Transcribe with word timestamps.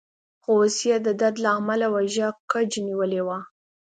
خو 0.41 0.51
اوس 0.61 0.77
يې 0.89 0.95
د 1.05 1.07
درد 1.19 1.35
له 1.45 1.49
امله 1.57 1.87
اوږه 1.93 2.27
کج 2.51 2.71
نیولې 2.87 3.21
وه. 3.27 3.37